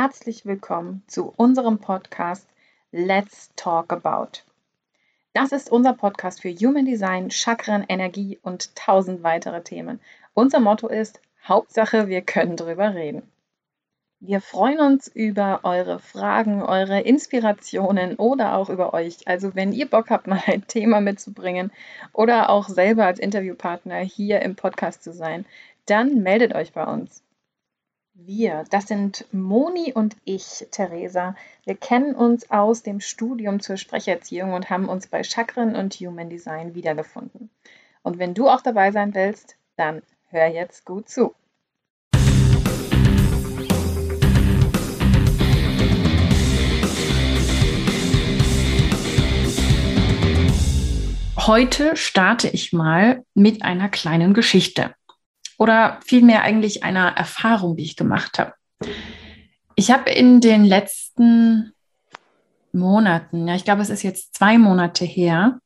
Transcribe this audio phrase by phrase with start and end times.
[0.00, 2.48] herzlich willkommen zu unserem Podcast
[2.92, 4.44] Let's Talk About.
[5.32, 9.98] Das ist unser Podcast für Human Design, Chakren, Energie und tausend weitere Themen.
[10.34, 13.24] Unser Motto ist Hauptsache, wir können drüber reden.
[14.20, 19.26] Wir freuen uns über eure Fragen, eure Inspirationen oder auch über euch.
[19.26, 21.72] Also wenn ihr Bock habt, mal ein Thema mitzubringen
[22.12, 25.44] oder auch selber als Interviewpartner hier im Podcast zu sein,
[25.86, 27.24] dann meldet euch bei uns.
[28.20, 31.36] Wir, das sind Moni und ich, Theresa.
[31.64, 36.28] Wir kennen uns aus dem Studium zur Sprecherziehung und haben uns bei Chakren und Human
[36.28, 37.48] Design wiedergefunden.
[38.02, 41.32] Und wenn du auch dabei sein willst, dann hör jetzt gut zu.
[51.36, 54.92] Heute starte ich mal mit einer kleinen Geschichte
[55.58, 58.54] oder vielmehr eigentlich einer Erfahrung, die ich gemacht habe.
[59.74, 61.72] Ich habe in den letzten
[62.72, 65.58] Monaten, ja, ich glaube, es ist jetzt zwei Monate her,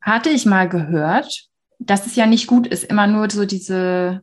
[0.00, 1.48] hatte ich mal gehört,
[1.78, 4.22] dass es ja nicht gut ist, immer nur so diese,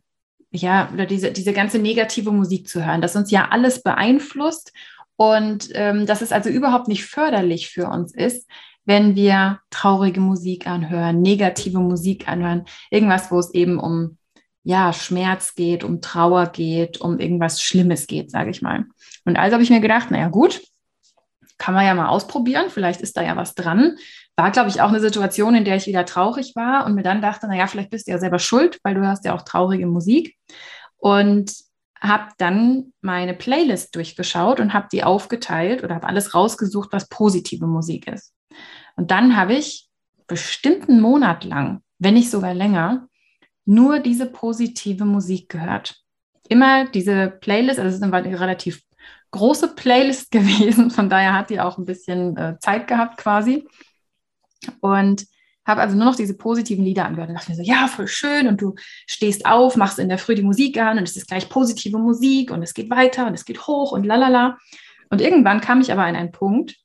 [0.51, 4.71] ja, oder diese, diese ganze negative Musik zu hören, dass uns ja alles beeinflusst
[5.17, 8.49] und ähm, dass es also überhaupt nicht förderlich für uns ist,
[8.85, 14.17] wenn wir traurige Musik anhören, negative Musik anhören, irgendwas, wo es eben um
[14.63, 18.85] ja, Schmerz geht, um Trauer geht, um irgendwas Schlimmes geht, sage ich mal.
[19.25, 20.61] Und also habe ich mir gedacht, naja gut,
[21.57, 23.97] kann man ja mal ausprobieren, vielleicht ist da ja was dran.
[24.35, 27.21] War, glaube ich, auch eine Situation, in der ich wieder traurig war und mir dann
[27.21, 30.35] dachte, naja, vielleicht bist du ja selber schuld, weil du hörst ja auch traurige Musik.
[30.97, 31.53] Und
[32.03, 37.65] habe dann meine Playlist durchgeschaut und habe die aufgeteilt oder habe alles rausgesucht, was positive
[37.65, 38.33] Musik ist.
[38.97, 39.87] Und dann habe ich
[40.27, 43.07] bestimmt einen Monat lang, wenn nicht sogar länger,
[43.65, 45.95] nur diese positive Musik gehört.
[46.49, 48.81] Immer diese Playlist, also es ist eine relativ
[49.31, 53.67] große Playlist gewesen, von daher hat die auch ein bisschen äh, Zeit gehabt quasi.
[54.79, 55.25] Und
[55.65, 58.47] habe also nur noch diese positiven Lieder angehört und dachte mir so, ja, voll schön
[58.47, 58.75] und du
[59.07, 62.51] stehst auf, machst in der Früh die Musik an und es ist gleich positive Musik
[62.51, 64.57] und es geht weiter und es geht hoch und lalala.
[65.09, 66.75] Und irgendwann kam ich aber an einen Punkt,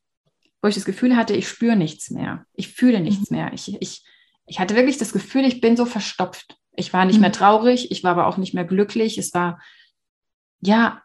[0.63, 2.45] wo ich das Gefühl hatte, ich spüre nichts mehr.
[2.55, 3.37] Ich fühle nichts mhm.
[3.37, 3.53] mehr.
[3.53, 4.05] Ich, ich,
[4.47, 6.58] ich hatte wirklich das Gefühl, ich bin so verstopft.
[6.79, 7.23] Ich war nicht mhm.
[7.23, 9.19] mehr traurig, ich war aber auch nicht mehr glücklich.
[9.19, 9.61] Es war
[10.61, 11.03] ja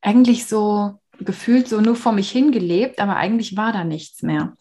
[0.00, 4.54] eigentlich so gefühlt so nur vor mich hingelebt, aber eigentlich war da nichts mehr.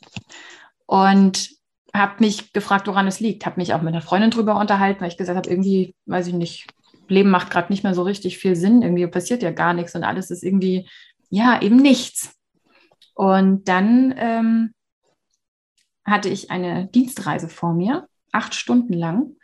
[0.85, 1.49] Und
[1.93, 3.45] habe mich gefragt, woran es liegt.
[3.45, 6.33] Habe mich auch mit einer Freundin drüber unterhalten, weil ich gesagt habe, irgendwie, weiß ich
[6.33, 6.67] nicht,
[7.07, 8.81] Leben macht gerade nicht mehr so richtig viel Sinn.
[8.81, 10.89] Irgendwie passiert ja gar nichts und alles ist irgendwie,
[11.29, 12.35] ja, eben nichts.
[13.13, 14.73] Und dann ähm,
[16.05, 19.35] hatte ich eine Dienstreise vor mir, acht Stunden lang.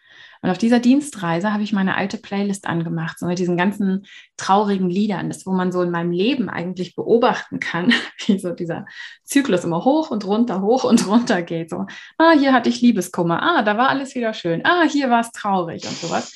[0.41, 4.05] Und auf dieser Dienstreise habe ich meine alte Playlist angemacht, so mit diesen ganzen
[4.37, 7.93] traurigen Liedern, das, wo man so in meinem Leben eigentlich beobachten kann,
[8.25, 8.85] wie so dieser
[9.23, 11.69] Zyklus immer hoch und runter, hoch und runter geht.
[11.69, 11.85] So,
[12.17, 15.31] ah, hier hatte ich Liebeskummer, ah, da war alles wieder schön, ah, hier war es
[15.31, 16.33] traurig und sowas.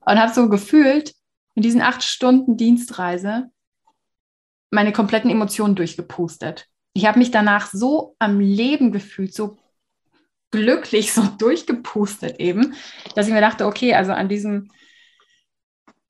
[0.00, 1.14] Und habe so gefühlt,
[1.54, 3.50] in diesen acht Stunden Dienstreise
[4.70, 6.66] meine kompletten Emotionen durchgepustet.
[6.92, 9.56] Ich habe mich danach so am Leben gefühlt, so
[10.54, 12.74] glücklich so durchgepustet eben,
[13.14, 14.70] dass ich mir dachte, okay, also an diesem,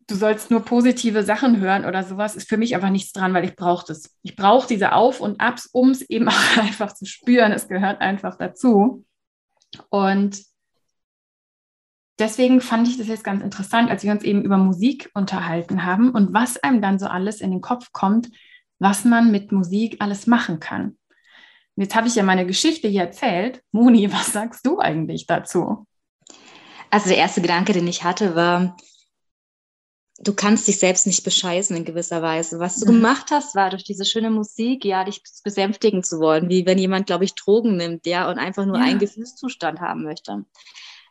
[0.07, 3.45] du sollst nur positive Sachen hören oder sowas, ist für mich einfach nichts dran, weil
[3.45, 4.15] ich brauche das.
[4.23, 7.53] Ich brauche diese Auf- und Abs, um es eben auch einfach zu spüren.
[7.53, 9.05] Es gehört einfach dazu.
[9.89, 10.43] Und
[12.19, 16.11] deswegen fand ich das jetzt ganz interessant, als wir uns eben über Musik unterhalten haben
[16.11, 18.31] und was einem dann so alles in den Kopf kommt,
[18.79, 20.99] was man mit Musik alles machen kann.
[21.77, 23.63] Jetzt habe ich ja meine Geschichte hier erzählt.
[23.73, 25.87] Moni, was sagst du eigentlich dazu?
[26.91, 28.77] Also der erste Gedanke, den ich hatte, war,
[30.19, 32.61] du kannst dich selbst nicht bescheißen in gewisser Weise.
[32.61, 32.97] Was du mhm.
[32.97, 37.07] gemacht hast, war durch diese schöne Musik, ja, dich besänftigen zu wollen, wie wenn jemand,
[37.07, 38.85] glaube ich, Drogen nimmt, ja, und einfach nur ja.
[38.85, 40.45] einen Gefühlszustand haben möchte.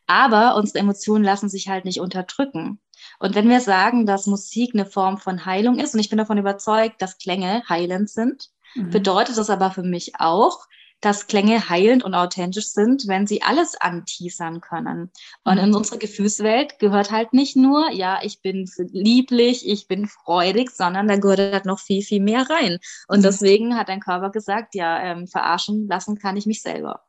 [0.07, 2.79] Aber unsere Emotionen lassen sich halt nicht unterdrücken.
[3.19, 6.37] Und wenn wir sagen, dass Musik eine Form von Heilung ist, und ich bin davon
[6.37, 8.89] überzeugt, dass Klänge heilend sind, Mhm.
[8.89, 10.67] Bedeutet das aber für mich auch,
[11.03, 15.11] dass Klänge heilend und authentisch sind, wenn sie alles anteasern können.
[15.43, 15.75] Und in mhm.
[15.75, 21.17] unserer Gefühlswelt gehört halt nicht nur, ja, ich bin lieblich, ich bin freudig, sondern da
[21.17, 22.79] gehört halt noch viel, viel mehr rein.
[23.09, 23.23] Und mhm.
[23.23, 27.01] deswegen hat dein Körper gesagt, ja, ähm, verarschen lassen kann ich mich selber.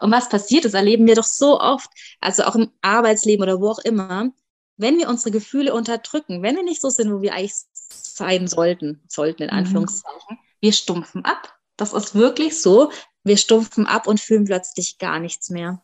[0.00, 1.88] Und was passiert ist, erleben wir doch so oft,
[2.20, 4.30] also auch im Arbeitsleben oder wo auch immer,
[4.76, 9.02] wenn wir unsere Gefühle unterdrücken, wenn wir nicht so sind, wo wir eigentlich sein sollten,
[9.08, 11.58] sollten in Anführungszeichen, mhm wir stumpfen ab.
[11.76, 12.90] Das ist wirklich so.
[13.24, 15.82] Wir stumpfen ab und fühlen plötzlich gar nichts mehr.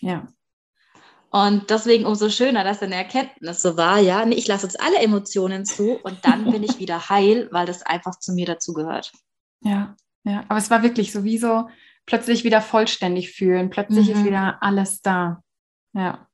[0.00, 0.28] Ja.
[1.30, 4.98] Und deswegen umso schöner, dass eine Erkenntnis so war, ja, nee, ich lasse jetzt alle
[4.98, 9.12] Emotionen zu und dann bin ich wieder heil, weil das einfach zu mir dazugehört.
[9.60, 11.68] Ja, ja, aber es war wirklich so wie so
[12.06, 14.14] plötzlich wieder vollständig fühlen, plötzlich mhm.
[14.14, 15.42] ist wieder alles da.
[15.92, 16.28] Ja.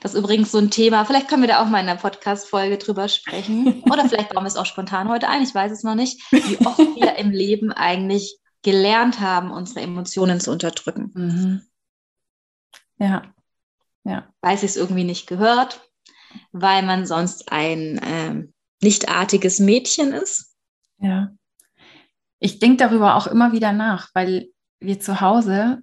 [0.00, 2.78] Das ist übrigens so ein Thema, vielleicht können wir da auch mal in einer Podcast-Folge
[2.78, 3.82] drüber sprechen.
[3.90, 6.64] Oder vielleicht bauen wir es auch spontan heute ein, ich weiß es noch nicht, wie
[6.66, 11.10] oft wir im Leben eigentlich gelernt haben, unsere Emotionen zu unterdrücken.
[11.14, 11.62] Mhm.
[12.98, 13.22] Ja.
[14.04, 14.28] ja.
[14.40, 15.80] Weil es irgendwie nicht gehört,
[16.52, 20.56] weil man sonst ein ähm, nichtartiges Mädchen ist.
[20.98, 21.30] Ja.
[22.38, 24.48] Ich denke darüber auch immer wieder nach, weil
[24.80, 25.82] wir zu Hause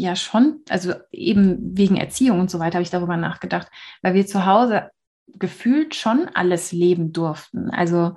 [0.00, 3.68] ja schon, also eben wegen Erziehung und so weiter habe ich darüber nachgedacht,
[4.02, 4.90] weil wir zu Hause
[5.26, 7.70] gefühlt schon alles leben durften.
[7.70, 8.16] Also,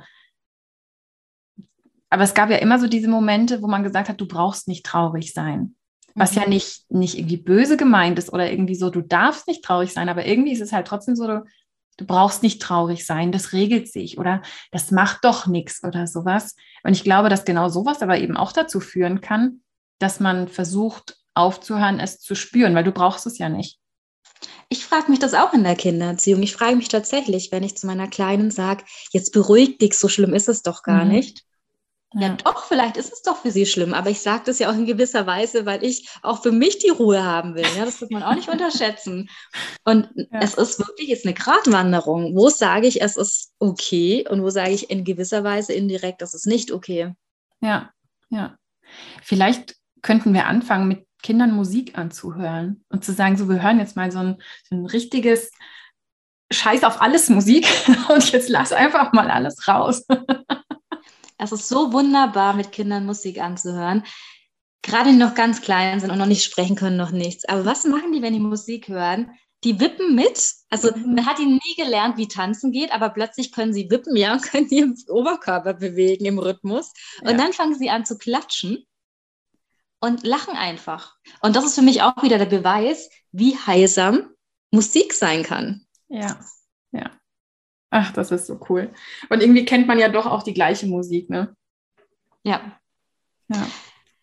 [2.09, 4.85] aber es gab ja immer so diese Momente, wo man gesagt hat, du brauchst nicht
[4.85, 5.75] traurig sein.
[6.15, 6.41] Was mhm.
[6.41, 10.09] ja nicht, nicht irgendwie böse gemeint ist oder irgendwie so, du darfst nicht traurig sein,
[10.09, 11.43] aber irgendwie ist es halt trotzdem so, du,
[11.97, 14.41] du brauchst nicht traurig sein, das regelt sich oder
[14.71, 16.55] das macht doch nichts oder sowas.
[16.83, 19.61] Und ich glaube, dass genau sowas aber eben auch dazu führen kann,
[19.99, 23.79] dass man versucht, aufzuhören, es zu spüren, weil du brauchst es ja nicht.
[24.69, 26.41] Ich frage mich das auch in der Kindererziehung.
[26.43, 30.33] Ich frage mich tatsächlich, wenn ich zu meiner Kleinen sage, jetzt beruhig dich, so schlimm
[30.33, 31.11] ist es doch gar mhm.
[31.11, 31.43] nicht.
[32.13, 32.21] Ja.
[32.21, 32.35] ja.
[32.35, 34.85] doch, vielleicht ist es doch für sie schlimm, aber ich sage das ja auch in
[34.85, 37.65] gewisser Weise, weil ich auch für mich die Ruhe haben will.
[37.75, 39.29] Ja, das wird man auch nicht unterschätzen.
[39.83, 40.39] Und ja.
[40.41, 42.35] es ist wirklich jetzt eine Gratwanderung.
[42.35, 46.33] Wo sage ich, es ist okay und wo sage ich in gewisser Weise indirekt, das
[46.33, 47.13] ist nicht okay.
[47.61, 47.91] Ja,
[48.29, 48.57] ja.
[49.21, 53.95] Vielleicht könnten wir anfangen mit Kindern Musik anzuhören und zu sagen, so, wir hören jetzt
[53.95, 55.51] mal so ein, so ein richtiges
[56.51, 57.65] Scheiß auf alles Musik
[58.09, 60.05] und jetzt lass einfach mal alles raus.
[61.39, 64.05] Es ist so wunderbar, mit Kindern Musik anzuhören.
[64.81, 67.43] Gerade die noch ganz klein sind und noch nicht sprechen können, noch nichts.
[67.49, 69.31] Aber was machen die, wenn die Musik hören?
[69.65, 70.53] Die wippen mit.
[70.69, 71.15] Also mhm.
[71.15, 74.43] man hat ihnen nie gelernt, wie tanzen geht, aber plötzlich können sie wippen, ja, und
[74.43, 76.93] können ihren Oberkörper bewegen im Rhythmus.
[77.21, 77.37] Und ja.
[77.37, 78.85] dann fangen sie an zu klatschen
[80.03, 81.15] und lachen einfach.
[81.39, 84.31] Und das ist für mich auch wieder der Beweis, wie heilsam
[84.69, 85.85] Musik sein kann.
[86.09, 86.41] Ja,
[86.91, 87.09] ja.
[87.89, 88.91] Ach, das ist so cool.
[89.29, 91.55] Und irgendwie kennt man ja doch auch die gleiche Musik, ne?
[92.43, 92.77] Ja.
[93.47, 93.67] Ja.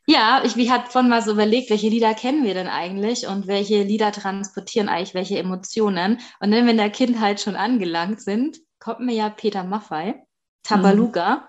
[0.06, 3.46] Ja, ich, ich hatte von mal so überlegt, welche Lieder kennen wir denn eigentlich und
[3.46, 6.20] welche Lieder transportieren eigentlich welche Emotionen.
[6.40, 10.26] Und wenn wir in der Kindheit schon angelangt sind, kommt mir ja Peter Maffei,
[10.62, 11.36] Tabaluga.
[11.36, 11.40] Mhm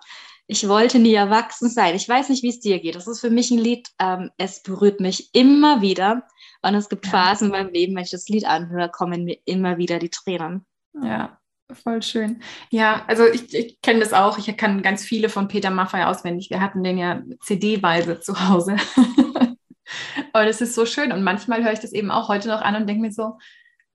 [0.51, 1.95] ich wollte nie erwachsen sein.
[1.95, 2.95] Ich weiß nicht, wie es dir geht.
[2.95, 6.27] Das ist für mich ein Lied, ähm, es berührt mich immer wieder.
[6.61, 7.11] Und es gibt ja.
[7.11, 10.65] Phasen in meinem Leben, wenn ich das Lied anhöre, kommen mir immer wieder die Tränen.
[11.01, 11.39] Ja,
[11.71, 12.41] voll schön.
[12.69, 14.37] Ja, also ich, ich kenne das auch.
[14.37, 16.49] Ich kann ganz viele von Peter Maffay auswendig.
[16.49, 18.75] Wir hatten den ja CD-weise zu Hause.
[20.33, 21.13] Und es ist so schön.
[21.13, 23.37] Und manchmal höre ich das eben auch heute noch an und denke mir so,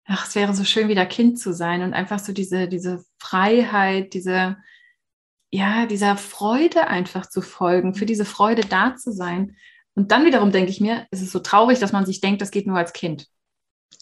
[0.06, 4.12] ach, es wäre so schön, wieder Kind zu sein und einfach so diese, diese Freiheit,
[4.12, 4.56] diese,
[5.56, 9.56] ja, dieser Freude einfach zu folgen, für diese Freude da zu sein.
[9.94, 12.50] Und dann wiederum denke ich mir, es ist so traurig, dass man sich denkt, das
[12.50, 13.28] geht nur als Kind.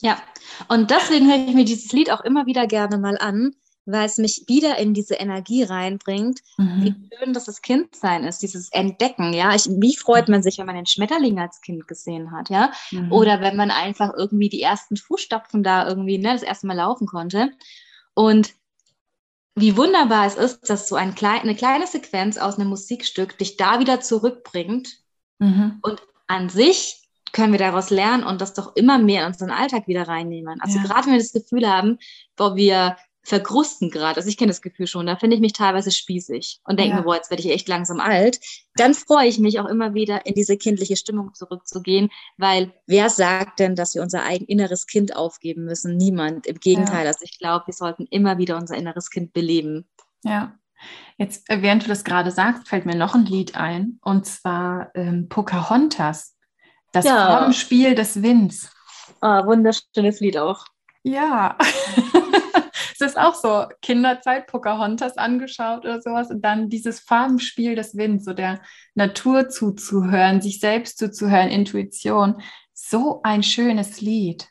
[0.00, 0.20] Ja,
[0.68, 3.52] und deswegen höre ich mir dieses Lied auch immer wieder gerne mal an,
[3.86, 6.82] weil es mich wieder in diese Energie reinbringt, mhm.
[6.82, 9.54] wie schön das Kindsein ist, dieses Entdecken, ja.
[9.54, 12.72] Ich, wie freut man sich, wenn man den Schmetterling als Kind gesehen hat, ja?
[12.90, 13.12] Mhm.
[13.12, 17.06] Oder wenn man einfach irgendwie die ersten Fußstapfen da irgendwie, ne, das erste Mal laufen
[17.06, 17.50] konnte.
[18.14, 18.54] Und
[19.54, 23.56] wie wunderbar es ist, dass so ein klein, eine kleine Sequenz aus einem Musikstück dich
[23.56, 24.99] da wieder zurückbringt.
[25.38, 25.78] Mhm.
[25.82, 29.87] Und an sich können wir daraus lernen und das doch immer mehr in unseren Alltag
[29.87, 30.61] wieder reinnehmen.
[30.61, 30.84] Also ja.
[30.84, 31.99] gerade wenn wir das Gefühl haben,
[32.37, 34.16] wo wir verkrusten gerade.
[34.16, 36.97] Also ich kenne das Gefühl schon, da finde ich mich teilweise spießig und denke ja.
[37.00, 38.38] mir, boah, jetzt werde ich echt langsam alt.
[38.76, 43.61] Dann freue ich mich auch immer wieder, in diese kindliche Stimmung zurückzugehen, weil wer sagt
[43.61, 45.97] denn, dass wir unser eigen inneres Kind aufgeben müssen?
[45.97, 46.47] Niemand.
[46.47, 47.04] Im Gegenteil.
[47.04, 47.09] Ja.
[47.09, 49.88] Also ich glaube, wir sollten immer wieder unser inneres Kind beleben.
[50.23, 50.59] Ja.
[51.16, 54.90] Jetzt, äh, während du das gerade sagst, fällt mir noch ein Lied ein, und zwar
[54.95, 56.37] ähm, Pocahontas,
[56.93, 57.38] das ja.
[57.38, 58.71] Formspiel des Winds.
[59.21, 60.66] Ah, wunderschönes Lied auch.
[61.02, 61.57] Ja.
[62.94, 68.24] es ist auch so Kinderzeit, Pocahontas angeschaut oder sowas und dann dieses Farbenspiel des Winds,
[68.24, 68.62] so der
[68.94, 72.40] Natur zuzuhören, sich selbst zuzuhören, Intuition.
[72.72, 74.48] So ein schönes Lied.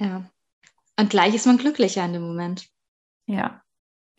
[0.00, 0.30] Ja.
[0.98, 2.66] Und gleich ist man glücklicher in dem Moment.
[3.26, 3.62] Ja.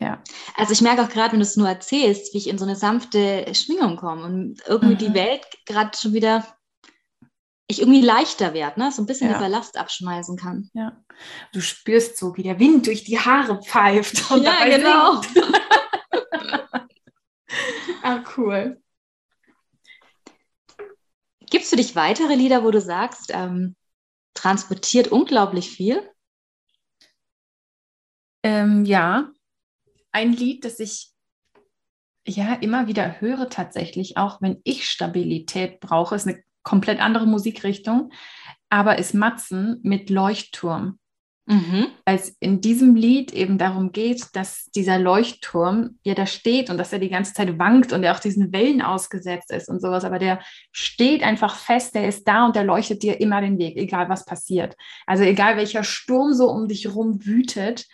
[0.00, 0.22] Ja.
[0.56, 2.74] Also ich merke auch gerade, wenn du es nur erzählst, wie ich in so eine
[2.74, 4.98] sanfte Schwingung komme und irgendwie mhm.
[4.98, 6.44] die Welt gerade schon wieder
[7.72, 8.92] ich irgendwie leichter werde, ne?
[8.92, 9.36] so ein bisschen ja.
[9.36, 10.70] den Ballast abschmeißen kann.
[10.74, 11.02] Ja.
[11.52, 14.30] Du spürst so, wie der Wind durch die Haare pfeift.
[14.30, 15.20] Und ja, genau.
[18.02, 18.80] ah, cool.
[21.50, 23.76] Gibst du dich weitere Lieder, wo du sagst, ähm,
[24.34, 26.08] transportiert unglaublich viel.
[28.42, 29.30] Ähm, ja,
[30.12, 31.12] ein Lied, das ich
[32.26, 38.12] ja immer wieder höre tatsächlich, auch wenn ich Stabilität brauche, ist eine komplett andere Musikrichtung,
[38.70, 40.98] aber ist Matzen mit Leuchtturm.
[41.46, 41.88] Mhm.
[42.04, 46.78] Weil es in diesem Lied eben darum geht, dass dieser Leuchtturm ja da steht und
[46.78, 50.04] dass er die ganze Zeit wankt und er auch diesen Wellen ausgesetzt ist und sowas,
[50.04, 50.40] aber der
[50.70, 54.24] steht einfach fest, der ist da und der leuchtet dir immer den Weg, egal was
[54.24, 54.76] passiert.
[55.04, 57.86] Also egal welcher Sturm so um dich rum wütet,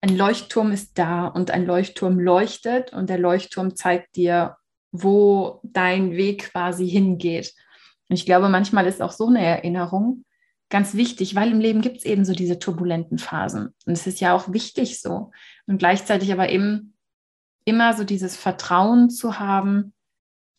[0.00, 4.56] ein Leuchtturm ist da und ein Leuchtturm leuchtet und der Leuchtturm zeigt dir,
[4.90, 7.52] wo dein Weg quasi hingeht.
[8.10, 10.24] Und ich glaube, manchmal ist auch so eine Erinnerung
[10.68, 13.74] ganz wichtig, weil im Leben gibt es eben so diese turbulenten Phasen.
[13.86, 15.30] Und es ist ja auch wichtig so.
[15.66, 16.94] Und gleichzeitig aber eben
[17.64, 19.94] immer so dieses Vertrauen zu haben,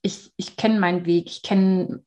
[0.01, 2.03] ich, ich kenne meinen Weg, ich kenne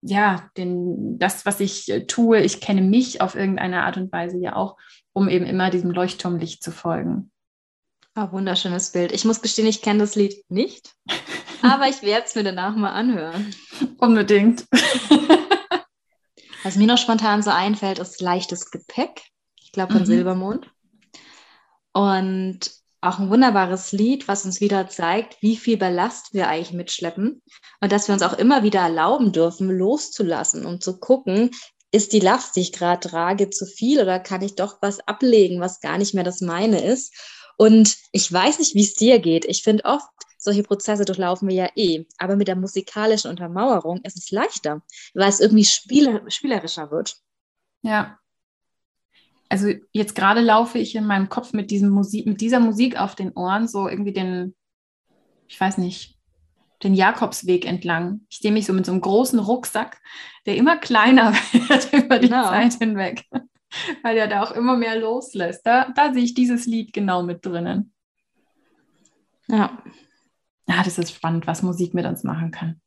[0.00, 4.54] ja, den, das, was ich tue, ich kenne mich auf irgendeine Art und Weise ja
[4.54, 4.76] auch
[5.18, 7.32] um eben immer diesem Leuchtturmlicht zu folgen.
[8.14, 9.10] Oh, wunderschönes Bild.
[9.10, 10.94] Ich muss gestehen, ich kenne das Lied nicht,
[11.62, 13.52] aber ich werde es mir danach mal anhören.
[13.98, 14.64] Unbedingt.
[16.62, 19.22] Was mir noch spontan so einfällt, ist leichtes Gepäck.
[19.60, 20.06] Ich glaube von mhm.
[20.06, 20.70] Silbermond.
[21.92, 22.70] Und
[23.00, 27.42] auch ein wunderbares Lied, was uns wieder zeigt, wie viel Ballast wir eigentlich mitschleppen
[27.80, 31.50] und dass wir uns auch immer wieder erlauben dürfen, loszulassen und zu gucken,
[31.92, 35.60] ist die Last, die ich gerade trage, zu viel oder kann ich doch was ablegen,
[35.60, 37.14] was gar nicht mehr das meine ist?
[37.56, 39.44] Und ich weiß nicht, wie es dir geht.
[39.44, 42.06] Ich finde oft, solche Prozesse durchlaufen wir ja eh.
[42.16, 44.82] Aber mit der musikalischen Untermauerung ist es leichter,
[45.14, 47.16] weil es irgendwie spieler, spielerischer wird.
[47.82, 48.18] Ja.
[49.48, 53.14] Also jetzt gerade laufe ich in meinem Kopf mit, diesem Musik, mit dieser Musik auf
[53.14, 54.54] den Ohren, so irgendwie den,
[55.46, 56.18] ich weiß nicht,
[56.82, 58.20] den Jakobsweg entlang.
[58.28, 60.00] Ich sehe mich so mit so einem großen Rucksack,
[60.46, 62.44] der immer kleiner wird über die genau.
[62.44, 63.24] Zeit hinweg,
[64.02, 65.66] weil er da auch immer mehr loslässt.
[65.66, 67.92] Da, da sehe ich dieses Lied genau mit drinnen.
[69.48, 69.82] Ja.
[70.68, 72.80] Ja, das ist spannend, was Musik mit uns machen kann.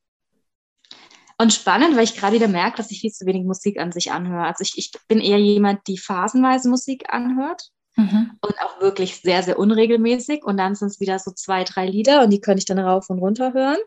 [1.38, 4.12] Und spannend, weil ich gerade wieder merke, dass ich viel zu wenig Musik an sich
[4.12, 4.46] anhöre.
[4.46, 7.70] Also ich, ich bin eher jemand, die phasenweise Musik anhört.
[7.96, 8.38] Mhm.
[8.42, 10.44] Und auch wirklich sehr, sehr unregelmäßig.
[10.44, 13.10] Und dann sind es wieder so zwei, drei Lieder und die könnte ich dann rauf
[13.10, 13.80] und runter hören.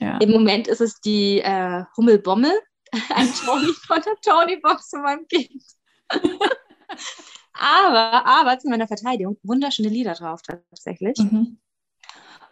[0.00, 0.18] Ja.
[0.18, 2.52] Im Moment ist es die äh, Hummelbommel,
[3.14, 5.62] ein Tony von der Tony-Box von meinem Kind.
[7.52, 11.18] aber, aber zu meiner Verteidigung, wunderschöne Lieder drauf tatsächlich.
[11.18, 11.58] Mhm.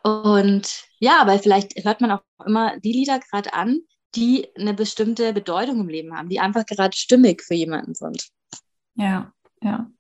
[0.05, 3.81] Und ja, aber vielleicht hört man auch immer die Lieder gerade an,
[4.15, 8.29] die eine bestimmte Bedeutung im Leben haben, die einfach gerade stimmig für jemanden sind.
[8.97, 9.33] Ja,
[9.63, 9.91] ja.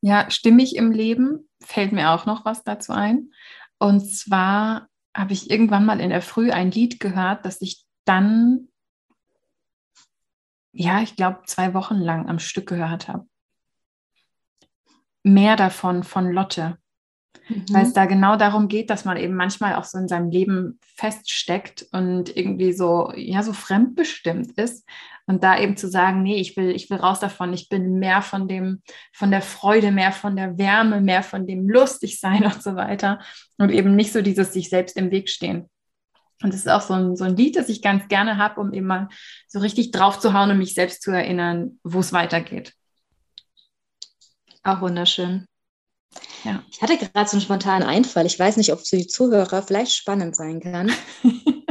[0.00, 3.30] Ja, stimmig im Leben fällt mir auch noch was dazu ein.
[3.78, 8.68] Und zwar habe ich irgendwann mal in der Früh ein Lied gehört, das ich dann,
[10.72, 13.26] ja, ich glaube, zwei Wochen lang am Stück gehört habe.
[15.22, 16.78] Mehr davon von Lotte.
[17.48, 17.64] Mhm.
[17.70, 20.78] Weil es da genau darum geht, dass man eben manchmal auch so in seinem Leben
[20.96, 24.86] feststeckt und irgendwie so, ja, so fremdbestimmt ist
[25.26, 28.22] und da eben zu sagen, nee, ich will, ich will raus davon, ich bin mehr
[28.22, 32.76] von dem, von der Freude, mehr von der Wärme, mehr von dem Lustigsein und so
[32.76, 33.20] weiter.
[33.58, 35.68] Und eben nicht so dieses sich selbst im Weg stehen.
[36.42, 38.72] Und das ist auch so ein, so ein Lied, das ich ganz gerne habe, um
[38.72, 39.08] eben mal
[39.48, 42.74] so richtig drauf zu hauen und mich selbst zu erinnern, wo es weitergeht.
[44.62, 45.46] Auch wunderschön.
[46.44, 46.62] Ja.
[46.70, 48.26] Ich hatte gerade so einen spontanen Einfall.
[48.26, 50.92] Ich weiß nicht, ob es für die Zuhörer vielleicht spannend sein kann.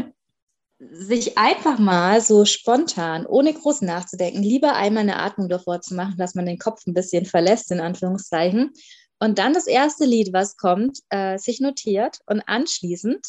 [0.93, 6.17] sich einfach mal so spontan, ohne groß nachzudenken, lieber einmal eine Atmung davor zu machen,
[6.17, 8.71] dass man den Kopf ein bisschen verlässt, in Anführungszeichen.
[9.19, 13.25] Und dann das erste Lied, was kommt, äh, sich notiert und anschließend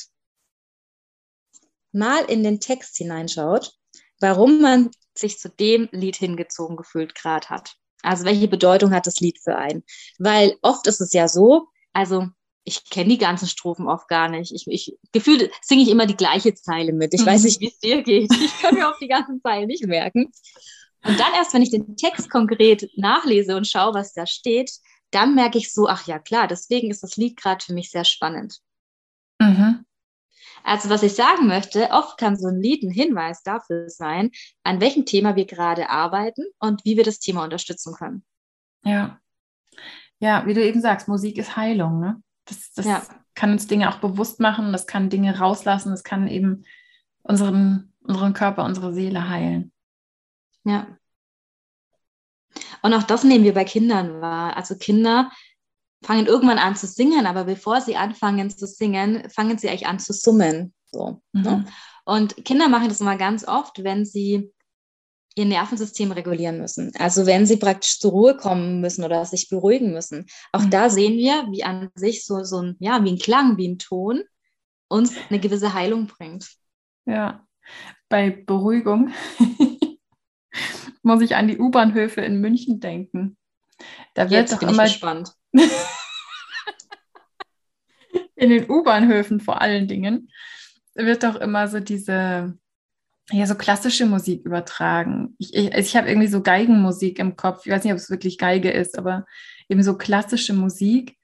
[1.93, 3.73] mal in den Text hineinschaut,
[4.21, 7.77] warum man sich zu dem Lied hingezogen gefühlt gerade hat.
[8.05, 9.83] Also welche Bedeutung hat das Lied für einen?
[10.19, 12.29] Weil oft ist es ja so, also
[12.65, 14.53] ich kenne die ganzen Strophen oft gar nicht.
[14.53, 17.13] Ich, ich gefühlt singe ich immer die gleiche Zeile mit.
[17.13, 17.27] Ich mhm.
[17.27, 18.33] weiß nicht, wie es dir geht.
[18.33, 20.33] Ich kann mir auch die ganzen Zeilen nicht merken.
[21.05, 24.71] Und dann erst, wenn ich den Text konkret nachlese und schaue, was da steht,
[25.11, 28.05] dann merke ich so, ach ja, klar, deswegen ist das Lied gerade für mich sehr
[28.05, 28.61] spannend.
[29.39, 29.85] Mhm.
[30.65, 34.31] Also was ich sagen möchte, oft kann so ein Lied ein Hinweis dafür sein,
[34.65, 38.25] an welchem Thema wir gerade arbeiten und wie wir das Thema unterstützen können.
[38.83, 39.21] Ja.
[40.19, 42.01] Ja, wie du eben sagst, Musik ist Heilung.
[42.01, 42.23] Ne?
[42.47, 43.03] Das, das ja.
[43.35, 46.65] kann uns Dinge auch bewusst machen, das kann Dinge rauslassen, das kann eben
[47.23, 49.71] unseren, unseren Körper, unsere Seele heilen.
[50.65, 50.99] Ja.
[52.81, 54.57] Und auch das nehmen wir bei Kindern wahr.
[54.57, 55.31] Also Kinder
[56.05, 59.99] fangen irgendwann an zu singen, aber bevor sie anfangen zu singen, fangen sie eigentlich an
[59.99, 60.75] zu summen.
[60.91, 61.41] So, ne?
[61.41, 61.43] mhm.
[61.43, 61.65] ne?
[62.05, 64.53] Und Kinder machen das immer ganz oft, wenn sie
[65.37, 66.93] ihr Nervensystem regulieren müssen.
[66.99, 70.27] Also wenn sie praktisch zur Ruhe kommen müssen oder sich beruhigen müssen.
[70.53, 70.71] Auch mhm.
[70.71, 73.79] da sehen wir, wie an sich so, so ein, ja, wie ein Klang, wie ein
[73.79, 74.23] Ton
[74.89, 76.49] uns eine gewisse Heilung bringt.
[77.07, 77.45] Ja,
[78.09, 79.13] bei Beruhigung
[81.03, 83.37] muss ich an die U-Bahnhöfe in München denken.
[84.15, 85.33] Da wird Jetzt doch bin immer gespannt.
[88.37, 90.31] in den U-Bahnhöfen vor allen Dingen
[90.95, 92.57] wird doch immer so diese
[93.31, 95.35] ja, so klassische Musik übertragen.
[95.39, 97.65] Ich, ich, ich habe irgendwie so Geigenmusik im Kopf.
[97.65, 99.25] Ich weiß nicht, ob es wirklich Geige ist, aber
[99.69, 101.17] eben so klassische Musik,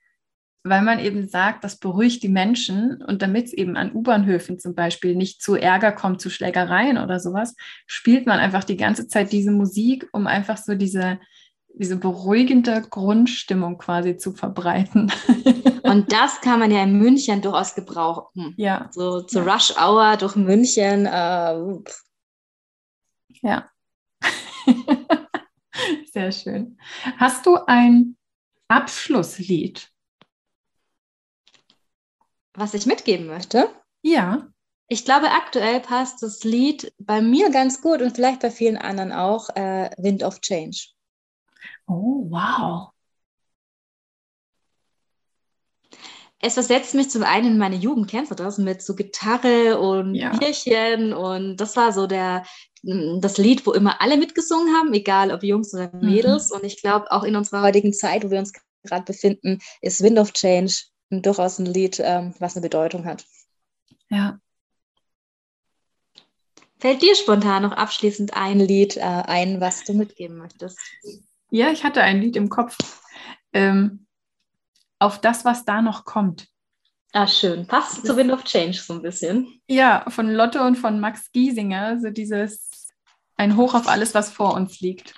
[0.63, 4.73] weil man eben sagt, das beruhigt die Menschen und damit es eben an U-Bahnhöfen zum
[4.73, 9.31] Beispiel nicht zu Ärger kommt, zu Schlägereien oder sowas, spielt man einfach die ganze Zeit
[9.31, 11.19] diese Musik, um einfach so diese,
[11.73, 15.11] diese beruhigende Grundstimmung quasi zu verbreiten.
[15.83, 18.53] Und das kann man ja in München durchaus gebrauchen.
[18.57, 18.89] Ja.
[18.91, 19.53] So zur ja.
[19.53, 21.05] Rush Hour durch München.
[21.05, 21.79] Äh,
[23.41, 23.69] ja.
[26.13, 26.77] Sehr schön.
[27.17, 28.17] Hast du ein
[28.67, 29.89] Abschlusslied?
[32.53, 33.69] Was ich mitgeben möchte?
[34.01, 34.47] Ja.
[34.87, 39.13] Ich glaube, aktuell passt das Lied bei mir ganz gut und vielleicht bei vielen anderen
[39.13, 40.77] auch, äh, Wind of Change.
[41.87, 42.91] Oh, wow.
[46.43, 50.15] Es versetzt mich zum einen in meine Jugend, kennst du das, mit so Gitarre und
[50.15, 50.35] ja.
[50.35, 52.43] Bierchen und das war so der,
[52.83, 56.09] das Lied, wo immer alle mitgesungen haben, egal ob Jungs oder mhm.
[56.09, 56.49] Mädels.
[56.49, 56.55] Mhm.
[56.55, 58.53] Und ich glaube, auch in unserer heutigen Zeit, wo wir uns
[58.83, 60.73] gerade befinden, ist Wind of Change
[61.11, 63.23] durchaus ein Lied, ähm, was eine Bedeutung hat.
[64.09, 64.39] Ja.
[66.79, 70.79] Fällt dir spontan noch abschließend ein Lied äh, ein, was du mitgeben möchtest?
[71.51, 72.77] Ja, ich hatte ein Lied im Kopf.
[73.53, 74.07] Ähm,
[74.99, 76.47] auf das, was da noch kommt.
[77.13, 77.67] Ah, schön.
[77.67, 79.61] Passt zu Wind of Change so ein bisschen.
[79.67, 82.69] Ja, von Lotte und von Max Giesinger, so dieses
[83.35, 85.13] ein Hoch auf alles, was vor uns liegt.